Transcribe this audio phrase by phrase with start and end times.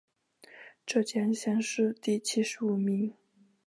[0.83, 3.13] 浙江乡试第七十五名。